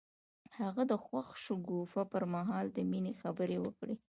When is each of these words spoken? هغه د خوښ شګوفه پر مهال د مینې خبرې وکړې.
هغه 0.57 0.83
د 0.91 0.93
خوښ 1.03 1.27
شګوفه 1.45 2.03
پر 2.11 2.23
مهال 2.33 2.65
د 2.71 2.77
مینې 2.89 3.13
خبرې 3.21 3.57
وکړې. 3.65 3.95